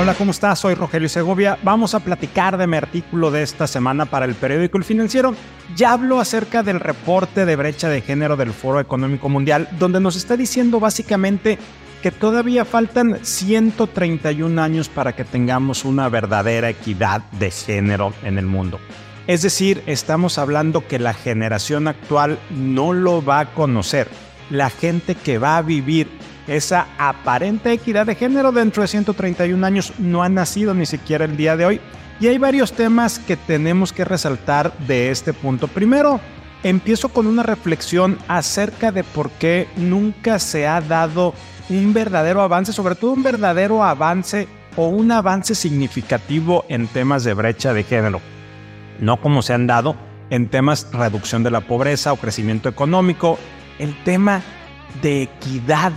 Hola, 0.00 0.14
¿cómo 0.14 0.30
estás? 0.30 0.60
Soy 0.60 0.74
Rogelio 0.74 1.08
Segovia. 1.08 1.58
Vamos 1.64 1.92
a 1.92 1.98
platicar 1.98 2.56
de 2.56 2.68
mi 2.68 2.76
artículo 2.76 3.32
de 3.32 3.42
esta 3.42 3.66
semana 3.66 4.06
para 4.06 4.26
el 4.26 4.36
periódico 4.36 4.78
El 4.78 4.84
Financiero. 4.84 5.34
Ya 5.74 5.90
hablo 5.90 6.20
acerca 6.20 6.62
del 6.62 6.78
reporte 6.78 7.44
de 7.44 7.56
brecha 7.56 7.88
de 7.88 8.00
género 8.00 8.36
del 8.36 8.52
Foro 8.52 8.78
Económico 8.78 9.28
Mundial, 9.28 9.68
donde 9.76 9.98
nos 9.98 10.14
está 10.14 10.36
diciendo 10.36 10.78
básicamente 10.78 11.58
que 12.00 12.12
todavía 12.12 12.64
faltan 12.64 13.18
131 13.24 14.62
años 14.62 14.88
para 14.88 15.16
que 15.16 15.24
tengamos 15.24 15.84
una 15.84 16.08
verdadera 16.08 16.70
equidad 16.70 17.22
de 17.32 17.50
género 17.50 18.14
en 18.22 18.38
el 18.38 18.46
mundo. 18.46 18.78
Es 19.26 19.42
decir, 19.42 19.82
estamos 19.86 20.38
hablando 20.38 20.86
que 20.86 21.00
la 21.00 21.12
generación 21.12 21.88
actual 21.88 22.38
no 22.50 22.92
lo 22.92 23.24
va 23.24 23.40
a 23.40 23.52
conocer. 23.52 24.06
La 24.48 24.70
gente 24.70 25.16
que 25.16 25.38
va 25.38 25.56
a 25.56 25.62
vivir 25.62 26.08
esa 26.48 26.88
aparente 26.98 27.72
equidad 27.72 28.06
de 28.06 28.14
género 28.14 28.50
dentro 28.50 28.82
de 28.82 28.88
131 28.88 29.64
años 29.64 29.92
no 29.98 30.22
ha 30.22 30.28
nacido 30.28 30.74
ni 30.74 30.86
siquiera 30.86 31.26
el 31.26 31.36
día 31.36 31.56
de 31.56 31.66
hoy. 31.66 31.80
Y 32.20 32.26
hay 32.26 32.38
varios 32.38 32.72
temas 32.72 33.18
que 33.20 33.36
tenemos 33.36 33.92
que 33.92 34.04
resaltar 34.04 34.76
de 34.78 35.10
este 35.10 35.32
punto. 35.32 35.68
Primero, 35.68 36.20
empiezo 36.64 37.10
con 37.10 37.26
una 37.26 37.44
reflexión 37.44 38.18
acerca 38.26 38.90
de 38.90 39.04
por 39.04 39.30
qué 39.30 39.68
nunca 39.76 40.38
se 40.38 40.66
ha 40.66 40.80
dado 40.80 41.34
un 41.68 41.92
verdadero 41.92 42.42
avance, 42.42 42.72
sobre 42.72 42.96
todo 42.96 43.12
un 43.12 43.22
verdadero 43.22 43.84
avance 43.84 44.48
o 44.74 44.88
un 44.88 45.12
avance 45.12 45.54
significativo 45.54 46.64
en 46.68 46.88
temas 46.88 47.22
de 47.24 47.34
brecha 47.34 47.72
de 47.72 47.84
género. 47.84 48.20
No 49.00 49.20
como 49.20 49.42
se 49.42 49.52
han 49.52 49.66
dado 49.66 49.94
en 50.30 50.48
temas 50.48 50.88
reducción 50.92 51.42
de 51.42 51.50
la 51.50 51.60
pobreza 51.60 52.12
o 52.12 52.16
crecimiento 52.16 52.68
económico, 52.68 53.38
el 53.78 53.94
tema 54.02 54.42
de 55.02 55.22
equidad 55.22 55.92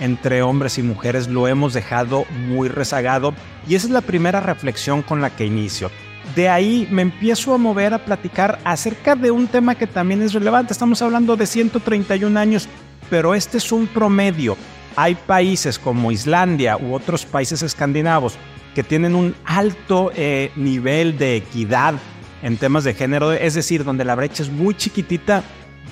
entre 0.00 0.42
hombres 0.42 0.78
y 0.78 0.82
mujeres 0.82 1.28
lo 1.28 1.46
hemos 1.46 1.72
dejado 1.74 2.24
muy 2.48 2.68
rezagado 2.68 3.34
y 3.68 3.76
esa 3.76 3.86
es 3.86 3.92
la 3.92 4.00
primera 4.00 4.40
reflexión 4.40 5.02
con 5.02 5.20
la 5.20 5.30
que 5.30 5.46
inicio. 5.46 5.90
De 6.34 6.48
ahí 6.48 6.88
me 6.90 7.02
empiezo 7.02 7.54
a 7.54 7.58
mover 7.58 7.94
a 7.94 8.04
platicar 8.04 8.58
acerca 8.64 9.14
de 9.14 9.30
un 9.30 9.46
tema 9.46 9.74
que 9.74 9.86
también 9.86 10.22
es 10.22 10.32
relevante. 10.32 10.72
Estamos 10.72 11.02
hablando 11.02 11.36
de 11.36 11.46
131 11.46 12.38
años, 12.38 12.68
pero 13.08 13.34
este 13.34 13.58
es 13.58 13.72
un 13.72 13.86
promedio. 13.86 14.56
Hay 14.96 15.14
países 15.14 15.78
como 15.78 16.12
Islandia 16.12 16.76
u 16.76 16.94
otros 16.94 17.24
países 17.24 17.62
escandinavos 17.62 18.36
que 18.74 18.84
tienen 18.84 19.14
un 19.14 19.34
alto 19.44 20.12
eh, 20.14 20.52
nivel 20.56 21.18
de 21.18 21.36
equidad 21.36 21.94
en 22.42 22.56
temas 22.56 22.84
de 22.84 22.94
género, 22.94 23.32
es 23.32 23.54
decir, 23.54 23.84
donde 23.84 24.04
la 24.04 24.14
brecha 24.14 24.42
es 24.42 24.50
muy 24.50 24.74
chiquitita. 24.74 25.42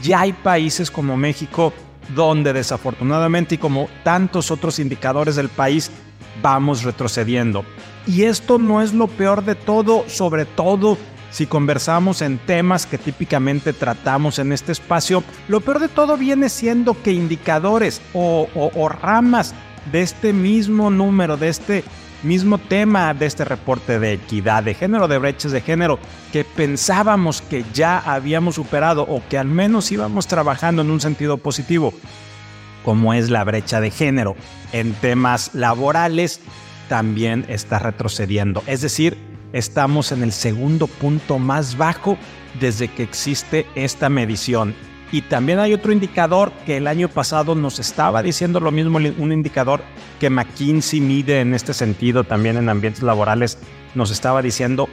Ya 0.03 0.21
hay 0.21 0.33
países 0.33 0.91
como 0.91 1.17
México 1.17 1.73
donde 2.15 2.53
desafortunadamente 2.53 3.57
y 3.57 3.59
como 3.59 3.89
tantos 4.03 4.51
otros 4.51 4.79
indicadores 4.79 5.37
del 5.37 5.49
país 5.49 5.91
vamos 6.43 6.83
retrocediendo. 6.83 7.65
Y 8.07 8.25
esto 8.25 8.59
no 8.59 8.81
es 8.81 8.95
lo 8.95 9.07
peor 9.07 9.45
de 9.45 9.55
todo, 9.55 10.05
sobre 10.09 10.45
todo 10.45 10.97
si 11.31 11.47
conversamos 11.47 12.23
en 12.23 12.39
temas 12.39 12.87
que 12.87 12.97
típicamente 12.97 13.73
tratamos 13.73 14.39
en 14.39 14.53
este 14.53 14.73
espacio, 14.73 15.23
lo 15.49 15.61
peor 15.61 15.79
de 15.79 15.89
todo 15.89 16.17
viene 16.17 16.49
siendo 16.49 17.01
que 17.03 17.13
indicadores 17.13 18.01
o, 18.15 18.49
o 18.55 18.89
ramas 18.89 19.55
de 19.93 20.03
este 20.03 20.33
mismo 20.33 20.91
número, 20.91 21.37
de 21.37 21.49
este 21.49 21.85
mismo 22.23 22.59
tema 22.59 23.15
de 23.15 23.27
este 23.27 23.45
reporte 23.45 23.99
de 23.99 24.15
equidad 24.15 24.63
de 24.63 24.75
género, 24.75 25.09
de 25.09 25.19
brechas 25.19 25.53
de 25.53 25.61
género, 25.61 25.99
que 26.33 26.45
pensábamos 26.45 27.43
que 27.43 27.65
ya 27.73 27.99
habíamos 27.99 28.57
superado 28.57 29.03
o 29.03 29.23
que 29.29 29.39
al 29.39 29.49
menos 29.49 29.91
íbamos 29.93 30.27
trabajando 30.27 30.83
en 30.83 30.91
un 30.91 31.01
sentido 31.01 31.39
positivo, 31.39 31.93
como 32.85 33.15
es 33.15 33.31
la 33.31 33.45
brecha 33.45 33.81
de 33.81 33.91
género 33.91 34.37
en 34.73 34.93
temas 34.95 35.55
laborales, 35.55 36.41
también 36.89 37.45
está 37.49 37.79
retrocediendo. 37.79 38.63
Es 38.67 38.81
decir, 38.81 39.19
estamos 39.53 40.13
en 40.13 40.23
el 40.23 40.33
segundo 40.33 40.87
punto 40.87 41.39
más 41.39 41.77
bajo 41.77 42.19
desde 42.61 42.89
que 42.89 43.03
existe 43.03 43.67
esta 43.75 44.09
medición 44.09 44.75
y 45.11 45.23
también 45.23 45.59
hay 45.59 45.73
otro 45.73 45.93
indicador 45.93 46.53
que 46.67 46.77
el 46.77 46.87
año 46.87 47.09
pasado 47.09 47.55
nos 47.55 47.79
estaba 47.79 48.23
diciendo 48.23 48.61
lo 48.61 48.71
mismo, 48.71 48.99
un 48.99 49.33
indicador 49.33 49.83
que 50.21 50.31
McKinsey 50.31 51.01
mide 51.01 51.41
en 51.41 51.55
este 51.55 51.73
sentido 51.73 52.25
también 52.25 52.57
en 52.57 52.69
ambientes 52.69 53.03
laborales, 53.03 53.59
nos 53.95 54.11
estaba 54.11 54.43
diciendo, 54.43 54.89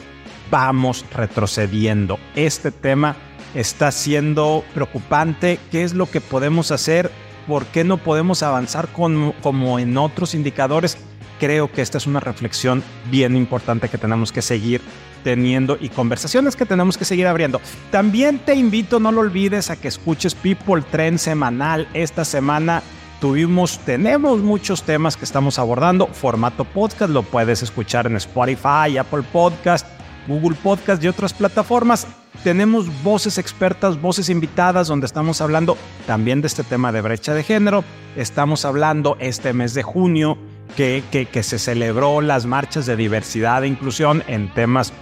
vamos 0.50 1.06
retrocediendo. 1.14 2.18
Este 2.36 2.72
tema 2.72 3.16
está 3.54 3.92
siendo 3.92 4.64
preocupante. 4.74 5.60
¿Qué 5.72 5.84
es 5.84 5.94
lo 5.94 6.10
que 6.10 6.22
podemos 6.22 6.72
hacer? 6.72 7.12
¿Por 7.48 7.66
qué 7.66 7.84
no 7.84 7.98
podemos 7.98 8.42
avanzar 8.42 8.88
como 8.90 9.80
en 9.80 9.98
otros 9.98 10.34
indicadores? 10.34 10.98
Creo 11.40 11.72
que 11.72 11.82
esta 11.82 11.98
es 11.98 12.08
una 12.08 12.20
reflexión 12.20 12.84
bien 13.12 13.36
importante 13.36 13.90
que 13.90 13.98
tenemos 13.98 14.32
que 14.32 14.42
seguir 14.42 14.82
teniendo 15.24 15.76
y 15.82 15.90
conversaciones 15.90 16.56
que 16.56 16.66
tenemos 16.66 16.98
que 16.98 17.04
seguir 17.04 17.28
abriendo. 17.28 17.60
También 17.92 18.40
te 18.40 18.54
invito, 18.54 19.00
no 19.00 19.12
lo 19.12 19.22
olvides, 19.22 19.72
a 19.72 19.76
que 19.76 19.88
escuches 19.88 20.36
People 20.36 20.84
Trend 20.92 21.18
semanal. 21.18 21.88
Esta 21.94 22.24
semana 22.24 22.84
tuvimos, 23.20 23.80
tenemos 23.80 24.40
muchos 24.40 24.84
temas 24.84 25.18
que 25.18 25.26
estamos 25.26 25.58
abordando. 25.58 26.08
Formato 26.08 26.64
podcast 26.64 27.12
lo 27.12 27.24
puedes 27.24 27.64
escuchar 27.64 28.06
en 28.06 28.18
Spotify, 28.18 28.98
Apple 29.00 29.24
Podcast, 29.34 29.88
Google 30.28 30.56
Podcast 30.62 31.04
y 31.04 31.08
otras 31.08 31.34
plataformas. 31.34 32.08
Tenemos 32.44 32.86
voces 33.02 33.40
expertas, 33.40 34.00
voces 34.00 34.30
invitadas, 34.30 34.88
donde 34.88 35.08
estamos 35.08 35.42
hablando 35.42 35.76
también 36.06 36.42
de 36.42 36.48
este 36.48 36.64
tema 36.64 36.92
de 36.92 37.02
brecha 37.02 37.34
de 37.34 37.42
género. 37.42 37.84
Estamos 38.16 38.64
hablando 38.64 39.18
este 39.20 39.54
mes 39.54 39.74
de 39.74 39.82
junio 39.82 40.38
que, 40.76 41.28
se 41.42 41.60
celebró 41.60 42.22
las 42.22 42.46
marchas 42.46 42.86
de 42.86 42.96
diversidad 42.96 43.64
e 43.64 43.68
inclusión 43.68 44.24
en 44.28 44.54
temas 44.54 44.94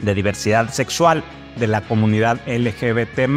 de 0.00 0.14
diversidad 0.14 0.70
sexual 0.70 1.22
de 1.56 1.66
la 1.66 1.82
comunidad 1.82 2.40
LGBT 2.46 3.28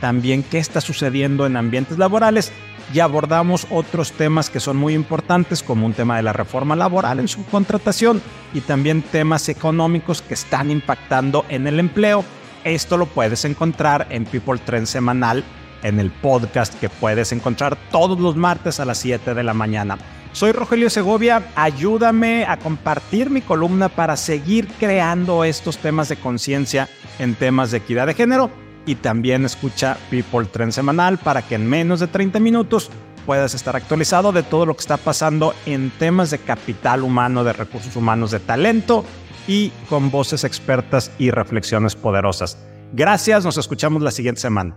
también 0.00 0.42
qué 0.42 0.58
está 0.58 0.80
sucediendo 0.80 1.46
en 1.46 1.56
ambientes 1.56 1.98
laborales 1.98 2.52
y 2.92 3.00
abordamos 3.00 3.66
otros 3.70 4.12
temas 4.12 4.50
que 4.50 4.58
son 4.58 4.76
muy 4.76 4.94
importantes 4.94 5.62
como 5.62 5.86
un 5.86 5.92
tema 5.92 6.16
de 6.16 6.22
la 6.22 6.32
reforma 6.32 6.74
laboral 6.74 7.20
en 7.20 7.28
su 7.28 7.44
contratación 7.46 8.20
y 8.52 8.62
también 8.62 9.02
temas 9.02 9.48
económicos 9.48 10.22
que 10.22 10.34
están 10.34 10.70
impactando 10.70 11.44
en 11.48 11.66
el 11.66 11.78
empleo. 11.78 12.24
Esto 12.64 12.96
lo 12.96 13.06
puedes 13.06 13.44
encontrar 13.44 14.06
en 14.10 14.24
People 14.24 14.58
Trend 14.58 14.86
semanal 14.86 15.44
en 15.82 16.00
el 16.00 16.10
podcast 16.10 16.78
que 16.80 16.88
puedes 16.88 17.32
encontrar 17.32 17.78
todos 17.90 18.18
los 18.18 18.36
martes 18.36 18.80
a 18.80 18.84
las 18.84 18.98
7 18.98 19.34
de 19.34 19.42
la 19.42 19.54
mañana. 19.54 19.98
Soy 20.32 20.52
Rogelio 20.52 20.88
Segovia, 20.90 21.42
ayúdame 21.56 22.44
a 22.46 22.56
compartir 22.56 23.30
mi 23.30 23.42
columna 23.42 23.88
para 23.88 24.16
seguir 24.16 24.68
creando 24.78 25.44
estos 25.44 25.78
temas 25.78 26.08
de 26.08 26.16
conciencia 26.16 26.88
en 27.18 27.34
temas 27.34 27.72
de 27.72 27.78
equidad 27.78 28.06
de 28.06 28.14
género 28.14 28.50
y 28.86 28.94
también 28.94 29.44
escucha 29.44 29.98
People 30.08 30.46
Trend 30.46 30.72
Semanal 30.72 31.18
para 31.18 31.42
que 31.42 31.56
en 31.56 31.68
menos 31.68 31.98
de 31.98 32.06
30 32.06 32.38
minutos 32.38 32.90
puedas 33.26 33.54
estar 33.54 33.74
actualizado 33.74 34.30
de 34.30 34.44
todo 34.44 34.66
lo 34.66 34.74
que 34.74 34.80
está 34.80 34.96
pasando 34.96 35.52
en 35.66 35.90
temas 35.90 36.30
de 36.30 36.38
capital 36.38 37.02
humano, 37.02 37.42
de 37.42 37.52
recursos 37.52 37.96
humanos, 37.96 38.30
de 38.30 38.40
talento 38.40 39.04
y 39.48 39.70
con 39.88 40.10
voces 40.12 40.44
expertas 40.44 41.10
y 41.18 41.32
reflexiones 41.32 41.96
poderosas. 41.96 42.56
Gracias, 42.92 43.44
nos 43.44 43.58
escuchamos 43.58 44.00
la 44.00 44.12
siguiente 44.12 44.40
semana. 44.40 44.76